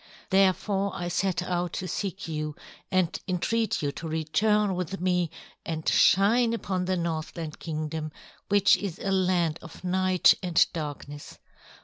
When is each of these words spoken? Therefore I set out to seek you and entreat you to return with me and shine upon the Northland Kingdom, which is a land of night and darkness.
Therefore 0.31 0.91
I 0.95 1.09
set 1.09 1.43
out 1.43 1.73
to 1.73 1.87
seek 1.87 2.27
you 2.27 2.55
and 2.91 3.15
entreat 3.27 3.83
you 3.83 3.91
to 3.91 4.07
return 4.07 4.73
with 4.73 4.99
me 4.99 5.29
and 5.63 5.87
shine 5.87 6.53
upon 6.55 6.85
the 6.85 6.97
Northland 6.97 7.59
Kingdom, 7.59 8.11
which 8.49 8.75
is 8.77 8.97
a 8.97 9.11
land 9.11 9.59
of 9.61 9.83
night 9.83 10.33
and 10.41 10.65
darkness. 10.73 11.37